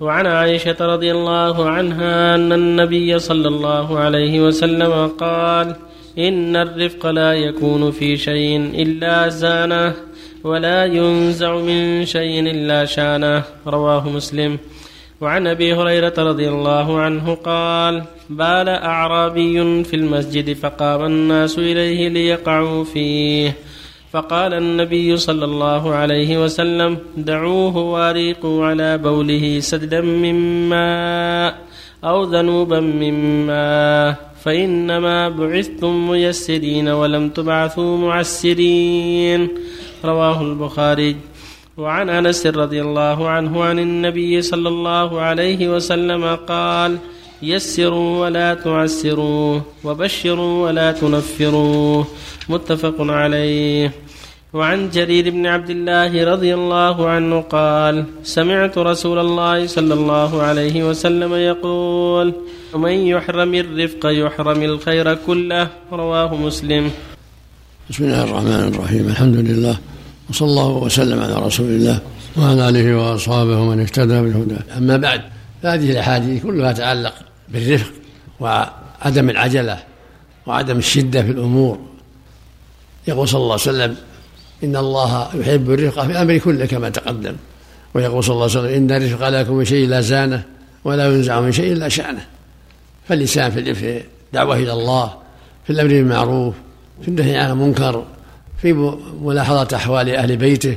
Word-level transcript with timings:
وعن 0.00 0.26
عائشة 0.26 0.76
رضي 0.80 1.10
الله 1.12 1.70
عنها 1.70 2.34
أن 2.34 2.52
النبي 2.52 3.18
صلى 3.18 3.48
الله 3.48 3.98
عليه 3.98 4.40
وسلم 4.40 5.06
قال 5.06 5.76
إن 6.18 6.56
الرفق 6.56 7.06
لا 7.06 7.32
يكون 7.32 7.90
في 7.90 8.16
شيء 8.16 8.70
إلا 8.74 9.28
زانه 9.28 9.94
ولا 10.44 10.84
ينزع 10.84 11.56
من 11.56 12.06
شيء 12.06 12.40
إلا 12.40 12.84
شانه 12.84 13.42
رواه 13.66 14.08
مسلم. 14.08 14.58
وعن 15.20 15.46
أبي 15.46 15.74
هريرة 15.74 16.14
رضي 16.18 16.48
الله 16.48 17.00
عنه 17.00 17.34
قال 17.34 18.02
بال 18.30 18.68
أعرابي 18.68 19.84
في 19.84 19.96
المسجد 19.96 20.52
فقام 20.52 21.04
الناس 21.04 21.58
إليه 21.58 22.08
ليقعوا 22.08 22.84
فيه. 22.84 23.54
فقال 24.12 24.54
النبي 24.54 25.16
صلى 25.16 25.44
الله 25.44 25.94
عليه 25.94 26.44
وسلم 26.44 26.98
دعوه 27.16 27.76
واريقوا 27.76 28.66
على 28.66 28.98
بوله 28.98 29.60
سددا 29.60 30.00
من 30.00 30.68
ماء 30.68 31.58
أو 32.04 32.22
ذنوبا 32.22 32.80
من 32.80 33.46
ماء 33.46 34.30
فإنما 34.44 35.28
بعثتم 35.28 36.10
ميسرين 36.10 36.88
ولم 36.88 37.28
تبعثوا 37.28 37.98
معسرين. 37.98 39.48
رواه 40.04 40.42
البخاري. 40.42 41.16
وعن 41.76 42.08
أنس 42.08 42.46
رضي 42.46 42.82
الله 42.82 43.28
عنه 43.28 43.64
عن 43.64 43.78
النبي 43.78 44.42
صلى 44.42 44.68
الله 44.68 45.20
عليه 45.20 45.68
وسلم 45.76 46.34
قال 46.34 46.98
يسروا 47.42 48.26
ولا 48.26 48.54
تعسروا 48.54 49.60
وبشروا 49.84 50.66
ولا 50.66 50.92
تنفروا. 50.92 52.04
متفق 52.48 52.94
عليه. 53.00 53.92
وعن 54.52 54.90
جرير 54.90 55.30
بن 55.30 55.46
عبد 55.46 55.70
الله 55.70 56.24
رضي 56.24 56.54
الله 56.54 57.08
عنه 57.08 57.40
قال 57.40 58.04
سمعت 58.24 58.78
رسول 58.78 59.18
الله 59.18 59.66
صلى 59.66 59.94
الله 59.94 60.42
عليه 60.42 60.88
وسلم 60.88 61.34
يقول 61.34 62.32
ومن 62.74 62.92
يحرم 62.92 63.54
الرفق 63.54 64.06
يحرم 64.06 64.62
الخير 64.62 65.14
كله. 65.14 65.68
رواه 65.92 66.34
مسلم. 66.34 66.90
بسم 67.90 68.04
الله 68.04 68.24
الرحمن 68.24 68.74
الرحيم. 68.74 69.06
الحمد 69.08 69.36
لله 69.36 69.76
وصلى 70.30 70.48
الله 70.48 70.68
وسلم 70.68 71.20
على 71.20 71.34
رسول 71.34 71.66
الله 71.66 72.00
وعلى 72.36 72.68
آله 72.68 72.96
وأصحابه 72.96 73.60
ومن 73.60 73.80
اهتدى 73.80 74.20
بالهدى. 74.20 74.56
أما 74.78 74.96
بعد 74.96 75.20
فهذه 75.62 75.90
الأحاديث 75.90 76.42
كلها 76.42 76.72
تتعلق 76.72 77.14
بالرفق 77.48 77.92
وعدم 78.40 79.30
العجلة 79.30 79.78
وعدم 80.46 80.78
الشدة 80.78 81.22
في 81.22 81.30
الأمور. 81.30 81.78
يقول 83.08 83.28
صلى 83.28 83.40
الله 83.40 83.52
عليه 83.52 83.62
وسلم 83.62 83.96
إن 84.64 84.76
الله 84.76 85.30
يحب 85.34 85.70
الرفق 85.70 86.04
في 86.04 86.12
الأمر 86.12 86.38
كله 86.38 86.66
كما 86.66 86.88
تقدم. 86.90 87.36
ويقول 87.94 88.24
صلى 88.24 88.32
الله 88.32 88.42
عليه 88.42 88.58
وسلم 88.60 88.74
إن 88.74 89.02
الرفق 89.02 89.28
لا 89.28 89.40
يكون 89.40 89.56
من 89.56 89.64
شيء 89.64 89.86
الا 89.86 90.00
زانة 90.00 90.44
ولا 90.84 91.06
ينزع 91.06 91.40
من 91.40 91.52
شيء 91.52 91.72
إلا 91.72 91.88
شأنه. 91.88 92.26
فاللسان 93.08 93.50
في 93.50 94.02
الدعوه 94.32 94.56
إلى 94.56 94.72
الله 94.72 95.14
في 95.64 95.72
الأمر 95.72 95.88
بالمعروف 95.88 96.54
في 97.02 97.08
النهي 97.08 97.36
عن 97.36 97.50
المنكر 97.50 98.04
في 98.62 98.72
ملاحظة 99.22 99.76
أحوال 99.76 100.14
أهل 100.14 100.36
بيته 100.36 100.76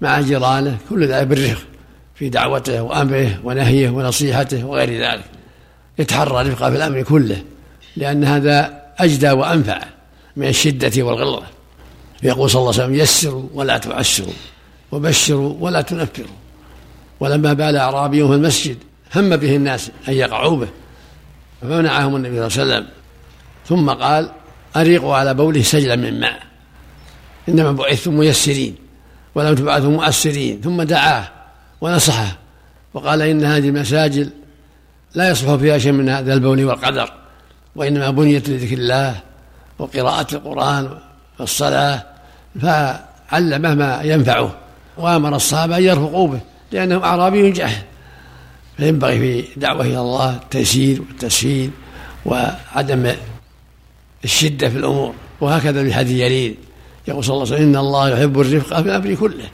مع 0.00 0.20
جيرانه 0.20 0.76
كل 0.90 1.06
ذلك 1.06 1.26
بالرفق 1.26 1.66
في 2.14 2.28
دعوته 2.28 2.82
وأمره 2.82 3.40
ونهيه 3.44 3.90
ونصيحته 3.90 4.64
وغير 4.64 5.02
ذلك. 5.02 5.24
يتحرى 5.98 6.40
الرفق 6.40 6.68
في 6.68 6.76
الأمر 6.76 7.02
كله 7.02 7.42
لأن 7.96 8.24
هذا 8.24 8.82
أجدى 8.98 9.30
وأنفع 9.30 9.80
من 10.36 10.48
الشدة 10.48 11.02
والغلظة. 11.02 11.46
يقول 12.22 12.50
صلى 12.50 12.60
الله 12.60 12.72
عليه 12.72 12.84
وسلم 12.84 12.94
يسروا 12.94 13.44
ولا 13.54 13.78
تعسروا 13.78 14.32
وبشروا 14.92 15.54
ولا 15.60 15.80
تنفروا. 15.80 16.36
ولما 17.20 17.52
بال 17.52 17.76
أعرابي 17.76 18.26
في 18.26 18.32
المسجد 18.32 18.78
هم 19.16 19.36
به 19.36 19.56
الناس 19.56 19.90
أن 20.08 20.12
يقعوا 20.12 20.56
به 20.56 20.68
فمنعهم 21.62 22.16
النبي 22.16 22.48
صلى 22.50 22.62
الله 22.62 22.74
عليه 22.74 22.84
وسلم. 22.84 22.86
ثم 23.66 23.90
قال 23.90 24.30
أريقوا 24.76 25.16
على 25.16 25.34
بوله 25.34 25.62
سجلا 25.62 25.96
من 25.96 26.20
ماء. 26.20 26.42
إنما 27.48 27.72
بعثتم 27.72 28.14
ميسرين 28.14 28.74
ولم 29.34 29.54
تبعثوا 29.54 29.90
مؤسرين. 29.90 30.60
ثم 30.60 30.82
دعاه 30.82 31.28
ونصحه 31.80 32.38
وقال 32.94 33.22
إن 33.22 33.44
هذه 33.44 33.68
المساجد 33.68 34.30
لا 35.14 35.30
يصلح 35.30 35.54
فيها 35.54 35.78
شيء 35.78 35.92
من 35.92 36.08
هذا 36.08 36.34
البول 36.34 36.64
والقدر 36.64 37.12
وإنما 37.76 38.10
بنيت 38.10 38.48
لذكر 38.48 38.78
الله 38.78 39.20
وقراءة 39.78 40.34
القرآن 40.34 40.88
والصلاة 41.38 42.02
فعلمه 42.60 43.74
ما 43.74 44.00
ينفعه 44.02 44.54
وأمر 44.98 45.36
الصحابة 45.36 45.76
أن 45.76 45.82
يرفقوا 45.82 46.28
به 46.28 46.40
لأنه 46.72 47.04
أعرابي 47.04 47.50
جهل. 47.50 47.82
فينبغي 48.76 49.18
في 49.18 49.44
دعوة 49.56 49.84
إلى 49.84 50.00
الله 50.00 50.36
التيسير 50.36 51.00
والتسهيل 51.00 51.70
وعدم 52.26 53.12
الشدة 54.24 54.68
في 54.68 54.76
الأمور 54.76 55.14
وهكذا 55.40 55.84
في 55.84 55.94
حديث 55.94 56.16
يريد 56.16 56.56
يقول 57.08 57.24
صلى 57.24 57.34
الله 57.34 57.46
عليه 57.46 57.56
وسلم 57.56 57.68
إن 57.68 57.76
الله 57.76 58.08
يحب 58.08 58.40
الرفق 58.40 58.82
في 58.82 58.88
الأمر 58.88 59.14
كله 59.14 59.44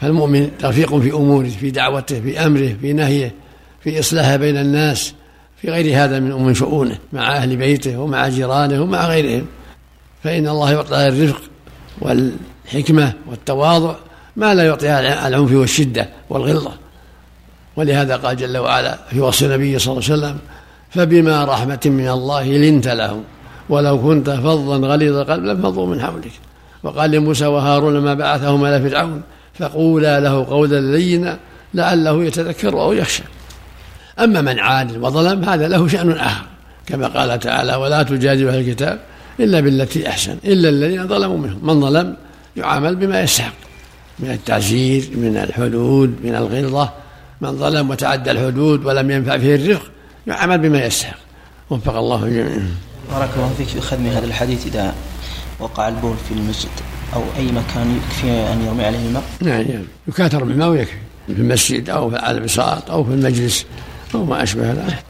فالمؤمن 0.00 0.50
رفيق 0.64 0.96
في 0.98 1.12
أموره 1.12 1.48
في 1.48 1.70
دعوته 1.70 2.20
في 2.20 2.46
أمره 2.46 2.76
في 2.80 2.92
نهيه 2.92 3.34
في 3.90 4.00
إصلاحه 4.00 4.36
بين 4.36 4.56
الناس 4.56 5.14
في 5.62 5.70
غير 5.70 6.04
هذا 6.04 6.20
من 6.20 6.32
أم 6.32 6.54
شؤونه 6.54 6.98
مع 7.12 7.36
أهل 7.36 7.56
بيته 7.56 7.98
ومع 7.98 8.28
جيرانه 8.28 8.82
ومع 8.82 9.08
غيرهم. 9.08 9.46
فإن 10.24 10.48
الله 10.48 10.72
يعطي 10.72 11.08
الرفق 11.08 11.40
والحكمة 12.00 13.12
والتواضع 13.26 13.94
ما 14.36 14.54
لا 14.54 14.64
يعطيها 14.64 15.28
العنف 15.28 15.52
والشدة 15.52 16.08
والغلظة. 16.30 16.72
ولهذا 17.76 18.16
قال 18.16 18.36
جل 18.36 18.58
وعلا 18.58 18.98
في 19.10 19.20
وصف 19.20 19.42
النبي 19.42 19.78
صلى 19.78 19.92
الله 19.92 20.04
عليه 20.04 20.14
وسلم 20.14 20.38
فبما 20.90 21.44
رحمة 21.44 21.80
من 21.84 22.08
الله 22.08 22.44
لنت 22.44 22.88
لهم 22.88 23.24
ولو 23.68 24.02
كنت 24.02 24.30
فظا 24.30 24.76
غليظ 24.76 25.16
القلب 25.16 25.44
لانفضوا 25.44 25.86
من 25.86 26.00
حولك. 26.00 26.32
وقال 26.82 27.10
لموسى 27.10 27.46
وهارون 27.46 27.98
ما 27.98 28.14
بعثهما 28.14 28.76
إلى 28.76 28.90
فرعون. 28.90 29.22
فقولا 29.58 30.20
له 30.20 30.44
قولا 30.44 30.96
لينا 30.96 31.38
لعله 31.74 32.24
يتذكر 32.24 32.80
أو 32.80 32.92
يخشى. 32.92 33.22
أما 34.20 34.40
من 34.40 34.58
عاد 34.58 34.96
وظلم 34.96 35.44
هذا 35.44 35.68
له 35.68 35.88
شأن 35.88 36.12
آخر. 36.12 36.46
كما 36.86 37.06
قال 37.06 37.38
تعالى 37.38 37.74
ولا 37.74 38.02
تجادل 38.02 38.48
أهل 38.48 38.68
الكتاب 38.68 39.00
إلا 39.40 39.60
بالتي 39.60 40.08
أحسن 40.08 40.36
إلا 40.44 40.68
الذين 40.68 41.08
ظلموا 41.08 41.38
منهم. 41.38 41.58
من 41.62 41.80
ظلم 41.80 42.16
يعامل 42.56 42.96
بما 42.96 43.22
يستحق 43.22 43.54
من 44.18 44.30
التعزير 44.30 45.10
من 45.14 45.36
الحدود 45.36 46.16
من 46.24 46.34
الغلظة. 46.34 46.90
من 47.40 47.58
ظلم 47.58 47.90
وتعدى 47.90 48.30
الحدود 48.30 48.84
ولم 48.84 49.10
ينفع 49.10 49.38
فيه 49.38 49.54
الرفق 49.54 49.90
يعامل 50.26 50.58
بما 50.58 50.86
يستحق. 50.86 51.18
وفق 51.70 51.96
الله 51.96 52.28
جميعا 52.28 52.68
بارك 53.12 53.30
الله 53.36 53.52
فيك 53.58 53.74
يؤخذ 53.74 53.98
من 53.98 54.08
هذا 54.08 54.26
الحديث. 54.26 54.66
إذا 54.66 54.94
وقع 55.60 55.88
البول 55.88 56.16
في 56.28 56.34
المسجد 56.34 56.70
أو 57.14 57.22
أي 57.36 57.44
مكان 57.44 57.96
يكفي 57.96 58.52
أن 58.52 58.66
يرمي 58.66 58.84
عليه 58.84 59.06
الماء؟ 59.08 59.22
نعم 59.40 59.60
يعني 59.60 59.84
يكاثر 60.08 60.44
بالماء 60.44 60.68
ويكفي 60.68 60.96
في 61.26 61.32
المسجد 61.32 61.90
أو 61.90 62.16
على 62.16 62.38
البساط 62.38 62.90
أو 62.90 63.04
في 63.04 63.10
المجلس. 63.10 63.66
أو 64.14 64.24
ما 64.24 64.42
أشبه 64.42 64.72
ذلك 64.72 65.04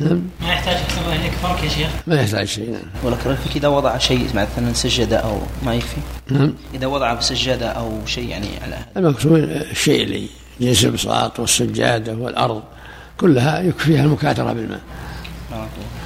نعم. 0.00 0.22
ما 0.40 0.52
يحتاج 0.52 0.76
الله 0.98 1.16
إليك 1.16 1.32
فرق 1.32 1.64
يا 1.64 1.68
شيخ؟ 1.68 1.90
ما 2.06 2.20
يحتاج 2.20 2.46
شيء 2.46 2.70
نعم. 2.70 2.82
ولكن 3.04 3.36
فيك 3.36 3.56
إذا 3.56 3.68
وضع 3.68 3.98
شيء 3.98 4.28
مثلا 4.34 4.72
سجادة 4.72 5.16
أو 5.16 5.40
ما 5.62 5.74
يكفي؟ 5.74 5.96
نعم. 6.30 6.54
إذا 6.74 6.86
وضع 6.86 7.14
بسجادة 7.14 7.68
أو 7.68 8.06
شيء 8.06 8.28
يعني 8.28 8.48
على 8.62 8.78
المقصود 8.96 9.42
الشيء 9.70 10.02
اللي 10.02 10.28
جنس 10.60 10.84
البساط 10.84 11.40
والسجادة 11.40 12.14
والأرض 12.14 12.62
كلها 13.16 13.60
يكفيها 13.60 14.04
المكاثرة 14.04 14.52
بالماء. 14.52 14.80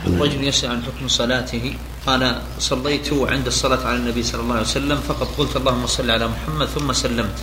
رجل 0.06 0.44
يسأل 0.44 0.70
عن 0.70 0.82
حكم 0.82 1.08
صلاته 1.08 1.74
قال 2.06 2.36
صليت 2.58 3.12
عند 3.12 3.46
الصلاة 3.46 3.86
على 3.86 3.96
النبي 3.96 4.22
صلى 4.22 4.40
الله 4.40 4.54
عليه 4.54 4.64
وسلم 4.64 4.96
فقط 4.96 5.28
قلت 5.38 5.56
اللهم 5.56 5.86
صل 5.86 6.10
على 6.10 6.28
محمد 6.28 6.66
ثم 6.66 6.92
سلمت. 6.92 7.38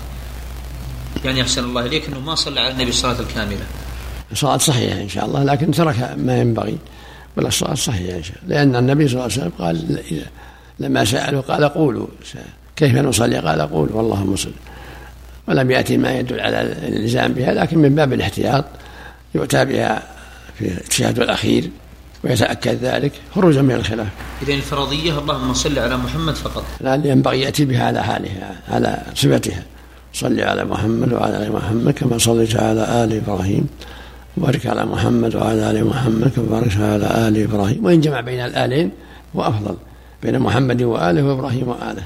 يعني 1.26 1.42
أحسن 1.42 1.64
الله 1.64 1.86
إليك 1.86 2.08
أنه 2.08 2.20
ما 2.20 2.36
صلى 2.36 2.60
على 2.60 2.72
النبي 2.72 2.90
الصلاة 2.90 3.20
الكاملة. 3.20 3.66
الصلاة 4.32 4.58
صحيحة 4.58 5.02
إن 5.02 5.10
شاء 5.10 5.26
الله 5.26 5.44
لكن 5.44 5.72
ترك 5.72 6.16
ما 6.18 6.42
ينبغي 6.42 6.78
ولا 7.38 7.48
الصلاة 7.48 7.74
صحيحة 7.74 8.18
إن 8.18 8.24
شاء 8.24 8.36
الله. 8.44 8.56
لأن 8.56 8.76
النبي 8.76 9.08
صلى 9.08 9.14
الله 9.14 9.24
عليه 9.24 9.34
وسلم 9.34 9.52
قال 9.60 10.02
لما 10.80 11.06
سألوا 11.06 11.42
قال 11.42 11.64
قولوا 11.64 12.08
كيف 12.76 12.96
نصلي؟ 12.96 13.38
قال 13.38 13.62
قولوا 13.62 14.02
اللهم 14.02 14.36
صل 14.36 14.52
ولم 15.48 15.72
يأتي 15.72 15.98
ما 15.98 16.12
يدل 16.12 16.40
على 16.40 16.62
الإلزام 16.62 17.34
بها 17.34 17.54
لكن 17.54 17.78
من 17.78 17.96
باب 17.96 18.14
الاحتياط 18.14 18.66
يؤتى 19.36 19.66
بها 19.66 20.04
في 20.60 20.68
التشهد 20.68 21.20
الأخير 21.20 21.70
ويتأكد 22.24 22.84
ذلك 22.84 23.12
خروجا 23.36 23.62
من 23.62 23.72
الخلاف. 23.72 24.08
إذا 24.42 24.54
الفرضية 24.54 25.20
اللهم 25.20 25.54
صل 25.54 25.80
على 25.80 25.98
محمد 25.98 26.36
فقط. 26.36 26.64
لا 26.82 26.96
ينبغي 26.96 27.42
يأتي 27.42 27.66
بها 27.66 27.86
على 27.86 28.04
حالها 28.04 28.56
على 28.70 29.02
صفتها. 29.16 29.64
صل 30.14 30.40
على 30.40 30.66
محمد 30.66 31.14
وعلى 31.14 31.48
آل 31.48 31.52
محمد 31.52 31.94
كما 31.94 32.18
صليت 32.18 32.56
على 32.56 33.04
آل 33.04 33.14
إبراهيم. 33.14 33.68
وبارك 34.38 34.68
على 34.68 34.86
محمد 34.86 35.36
وعلى 35.36 35.72
آل 35.72 35.88
محمد 35.88 36.32
كما 36.36 36.46
باركت 36.46 36.78
على 36.78 37.28
آل 37.28 37.44
إبراهيم. 37.44 37.86
وإن 37.86 38.02
جمع 38.02 38.22
بين 38.22 38.40
الآلين 38.40 38.92
هو 39.36 39.42
أفضل 39.42 39.76
بين 40.24 40.40
محمد 40.40 40.82
وآله 40.82 41.24
وإبراهيم 41.24 41.68
وآله. 41.68 42.04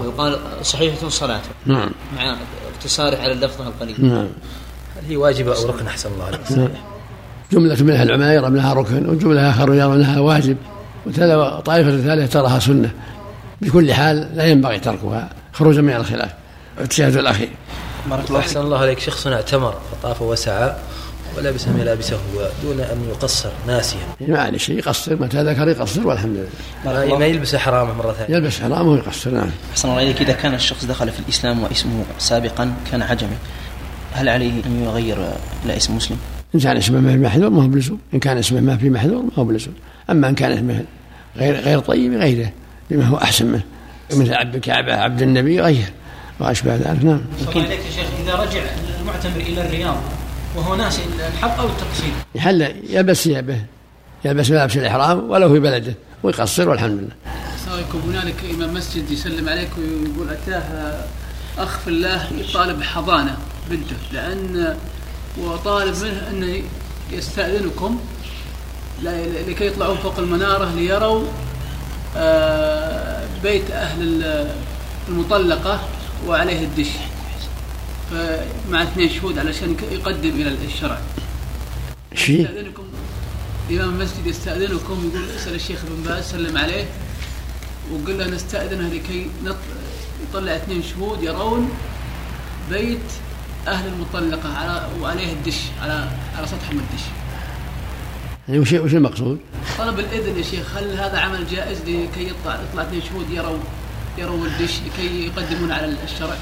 ويقال 0.00 0.38
صحيحة 0.62 1.08
صلاته 1.08 1.48
نعم. 1.66 1.90
مع 2.16 2.36
اقتصاره 2.74 3.16
على 3.16 3.32
اللفظة 3.32 3.66
القليل. 3.66 3.96
نعم. 3.98 4.28
هل 4.96 5.04
هي 5.08 5.16
واجبة 5.16 5.56
أو 5.56 5.66
ركن؟ 5.66 5.86
أحسن 5.86 6.12
الله 6.12 6.24
عليك. 6.24 6.40
نعم. 6.52 6.68
جملة 7.52 7.82
منها 7.82 8.02
العلماء 8.02 8.34
يرى 8.34 8.50
منها 8.50 8.74
ركن 8.74 9.08
وجملة 9.08 9.50
آخر 9.50 9.74
يرى 9.74 9.88
منها 9.88 10.20
واجب. 10.20 10.56
وطائفة 11.06 11.90
ثالثة 11.90 12.26
تراها 12.26 12.58
سنة. 12.58 12.90
بكل 13.60 13.92
حال 13.92 14.28
لا 14.34 14.44
ينبغي 14.44 14.78
تركها. 14.78 15.30
خروجا 15.52 15.80
من 15.80 15.96
الخلاف. 15.96 16.30
اجتهاد 16.78 17.16
الأخير. 17.16 17.50
بارك 18.10 18.28
الله 18.28 18.40
أحسن 18.40 18.60
الله 18.60 18.78
عليك. 18.78 18.98
شخص 18.98 19.26
اعتمر 19.26 19.74
فطاف 19.92 20.22
وسعى 20.22 20.76
ولبس 21.36 21.68
ملابسه 21.68 22.18
دون 22.62 22.80
أن 22.80 23.08
يقصر 23.08 23.48
ناسيا. 23.66 24.00
ما 24.28 24.38
عليه 24.38 24.58
شيء 24.58 24.78
يقصر 24.78 25.16
متى 25.16 25.42
ذكر 25.42 25.68
يقصر؟ 25.68 26.06
والحمد 26.06 26.46
لله. 26.84 27.18
ما 27.18 27.26
يلبس 27.26 27.56
حرامه 27.56 27.94
مرة 27.94 28.12
ثانية. 28.12 28.36
يلبس 28.36 28.60
حرامه 28.60 28.90
ويقصر 28.90 29.30
نعم. 29.30 29.50
أحسن 29.72 29.88
الله 29.88 30.02
إليك 30.02 30.20
إذا 30.20 30.32
كان 30.32 30.54
الشخص 30.54 30.84
دخل 30.84 31.10
في 31.10 31.20
الإسلام 31.20 31.62
واسمه 31.62 32.04
سابقا 32.18 32.74
كان 32.90 33.02
عجمي 33.02 33.36
هل 34.12 34.28
عليه 34.28 34.52
أن 34.66 34.84
يغير 34.84 35.16
إلى 35.64 35.76
اسم 35.76 35.96
مسلم؟ 35.96 36.18
إن 36.54 36.60
كان 36.60 36.76
اسمه 36.76 37.00
ما 37.00 37.12
في 37.12 37.18
محذور 37.18 37.50
ما 37.50 37.62
هو 37.62 37.68
بلزوم 37.68 37.98
إن 38.14 38.18
كان 38.18 38.38
اسمه 38.38 38.60
ما 38.60 38.76
في 38.76 38.90
محذور 38.90 39.22
ما 39.22 39.30
هو 39.38 39.44
بلزوم 39.44 39.74
أما 40.10 40.28
إن 40.28 40.34
كان 40.34 40.52
اسمه 40.52 40.84
غير 41.36 41.60
غير 41.60 41.78
طيب 41.78 42.14
غيره 42.14 42.52
بما 42.90 43.04
هو 43.04 43.16
أحسن 43.16 43.46
منه. 43.46 43.62
مثل 44.10 44.34
عبد 44.34 44.54
الكعبة 44.54 44.94
عبد 44.94 45.22
النبي 45.22 45.60
غير 45.60 45.92
وأشبه 46.40 46.76
ذلك. 46.76 47.04
نعم. 47.04 47.20
يمكن 47.40 47.60
عليك 47.60 47.80
يا 47.80 47.90
شيخ 47.90 48.06
إذا 48.22 48.34
رجع 48.34 48.62
المعتمر 49.00 49.40
إلى 49.40 49.66
الرياض 49.66 49.96
وهو 50.56 50.74
ناسي 50.74 51.02
الحق 51.34 51.58
أو 51.58 51.66
التقصير؟ 51.66 52.12
يحل 52.34 52.74
يلبس 52.90 53.24
ثيابه 53.24 53.58
يلبس 54.24 54.50
ملابس 54.50 54.76
الإحرام 54.76 55.30
ولو 55.30 55.52
في 55.52 55.60
بلده 55.60 55.94
ويقصر 56.22 56.68
والحمد 56.68 56.98
لله. 56.98 57.40
يكون 57.80 58.00
هنالك 58.00 58.34
إمام 58.54 58.74
مسجد 58.74 59.10
يسلم 59.10 59.48
عليك 59.48 59.68
ويقول 59.78 60.30
أتاه 60.30 61.04
أخ 61.58 61.78
في 61.78 61.88
الله 61.88 62.28
يطالب 62.38 62.82
حضانة 62.82 63.36
بنته 63.70 63.96
لأن 64.12 64.76
وطالب 65.38 65.94
منه 66.02 66.28
أنه 66.30 66.62
يستأذنكم 67.12 68.00
لكي 69.02 69.66
يطلعون 69.66 69.96
فوق 69.96 70.18
المنارة 70.18 70.74
ليروا 70.74 71.24
آه، 72.16 73.24
بيت 73.42 73.70
أهل 73.70 74.24
المطلقة 75.08 75.80
وعليه 76.26 76.64
الدش. 76.64 76.90
مع 78.70 78.82
اثنين 78.82 79.08
شهود 79.08 79.38
علشان 79.38 79.76
يقدم 79.90 80.30
إلى 80.30 80.56
الشرع. 80.66 81.00
شيء 82.14 82.40
يستأذنكم. 82.40 82.82
إمام 83.70 83.88
المسجد 83.88 84.26
يستأذنكم 84.26 85.10
يقول 85.14 85.30
أسأل 85.36 85.54
الشيخ 85.54 85.78
ابن 85.84 86.02
باز 86.02 86.24
سلم 86.24 86.58
عليه. 86.58 86.84
وقل 87.92 88.18
له 88.18 88.26
نستأذنه 88.26 88.88
لكي 88.88 89.26
يطلع 90.28 90.56
اثنين 90.56 90.82
شهود 90.82 91.22
يرون 91.22 91.70
بيت 92.70 92.98
أهل 93.68 93.88
المطلقة 93.88 94.56
على 94.56 94.88
وعليه 95.00 95.32
الدش 95.32 95.58
على 95.82 96.08
على 96.36 96.46
سطح 96.46 96.72
من 96.72 96.78
الدش. 96.78 97.04
يعني 98.48 98.60
وش 98.60 98.72
وش 98.72 98.94
المقصود؟ 98.94 99.38
طلب 99.78 99.98
الإذن 99.98 100.38
يا 100.38 100.42
شيخ 100.42 100.76
هل 100.76 100.90
هذا 100.90 101.18
عمل 101.18 101.46
جائز 101.46 101.78
لكي 101.80 102.28
يطلع 102.28 102.60
يطلع 102.70 102.82
اثنين 102.82 103.02
شهود 103.02 103.30
يروا 103.30 103.58
يروا 104.20 104.46
الدش 104.46 104.80
لكي 104.86 105.26
يقدمون 105.26 105.72
على 105.72 105.94
الشرع؟ 106.04 106.36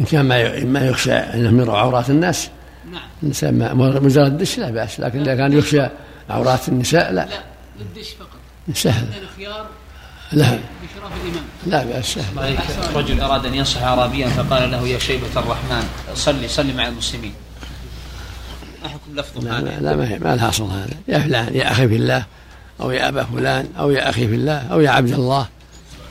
إن 0.00 0.04
كان 0.06 0.24
ما 0.24 0.64
ما 0.64 0.86
يخشى 0.86 1.12
أنهم 1.12 1.60
يروا 1.60 1.78
عورات 1.78 2.10
الناس. 2.10 2.50
نعم. 2.92 3.02
الانسان 3.22 3.76
مجرد 3.76 4.26
الدش 4.26 4.58
لا 4.58 4.70
بأس 4.70 5.00
لكن 5.00 5.20
إذا 5.20 5.34
كان 5.36 5.52
يخشى 5.52 5.86
عورات 6.30 6.68
النساء 6.68 7.12
لا. 7.12 7.26
لا 7.26 7.42
للدش 7.80 8.08
فقط. 8.10 8.38
سهل. 8.74 9.06
الخيار 9.22 9.66
لا. 10.32 10.58
لا 11.66 11.84
بأس 11.84 12.04
سهل. 12.14 12.58
رجل 12.94 13.20
أراد 13.20 13.46
أن 13.46 13.54
ينصح 13.54 13.82
اعرابيا 13.82 14.28
فقال 14.28 14.70
له 14.70 14.88
يا 14.88 14.98
شيبة 14.98 15.26
الرحمن 15.36 15.88
صلي 16.14 16.48
صلي 16.48 16.72
مع 16.72 16.88
المسلمين. 16.88 17.34
احكم 18.86 19.16
لفظه 19.16 19.40
لا, 19.40 19.60
لا, 19.60 19.80
لا 19.80 19.96
ما, 19.96 20.18
ما 20.18 20.36
لها 20.36 20.48
اصل 20.48 20.64
هذا. 20.64 20.94
يا 21.08 21.18
فلان 21.18 21.54
يا 21.54 21.70
أخي 21.72 21.88
في 21.88 21.96
الله 21.96 22.24
أو 22.80 22.90
يا 22.90 23.08
أبا 23.08 23.24
فلان 23.24 23.68
أو 23.78 23.90
يا 23.90 24.10
أخي 24.10 24.28
في 24.28 24.34
الله 24.34 24.58
أو 24.72 24.80
يا 24.80 24.90
عبد 24.90 25.12
الله. 25.12 25.48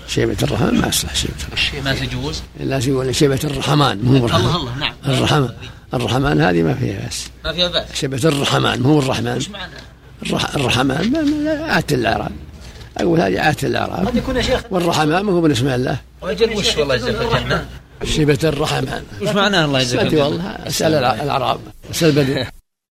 شيبة 0.10 0.38
الرحمن 0.44 0.82
ما 0.82 0.88
يصلح 0.88 1.16
شيبة 1.16 1.34
الرحمن. 1.48 1.84
ما 1.84 1.94
تجوز؟ 1.94 2.42
لا 2.60 2.78
يقول 2.78 3.16
شيبة 3.16 3.40
الرحمن 3.44 4.02
مو 4.04 4.18
الرحمن. 4.18 4.46
الله 4.46 4.56
الله 4.56 4.76
نعم. 4.80 4.94
الرحمن 5.06 5.50
الرحمن 5.94 6.42
هذه 6.42 6.64
ما 6.64 6.74
فيها 6.74 7.00
بأس. 7.00 7.28
ما 7.46 7.54
فيها 7.54 7.68
بأس. 7.68 7.86
شيبة 7.94 8.22
الرحمن 8.26 8.82
مو 8.82 9.00
الرحمن. 9.00 9.28
إيش 9.28 9.50
معنى؟ 9.50 9.74
الرحمن 10.56 11.48
عادة 11.48 11.96
الأعراب. 11.96 12.32
أقول 12.98 13.22
هذه 13.22 13.40
عادة 13.40 13.68
الأعراب. 13.68 14.08
قد 14.08 14.16
يكون 14.16 14.36
يا 14.36 14.42
شيخ 14.42 14.62
والرحمن 14.72 15.20
ما 15.20 15.32
هو 15.32 15.42
من 15.42 15.52
اسم 15.52 15.68
الله 15.68 15.98
وأجل 16.22 16.58
وش 16.58 16.78
والله 16.78 16.96
يجزاك 16.96 17.16
الجنة 17.22 17.66
شيبة 18.04 18.40
الرحمن. 18.44 19.04
وش 19.22 19.30
معناه 19.30 19.66
الله 19.66 19.80
يجزاك 19.80 20.06
الجنة 20.06 20.24
والله 20.26 20.44
أسأل 20.44 20.94
الأعراب. 20.94 21.60
أسأل 21.92 22.10
البدو 22.10 22.46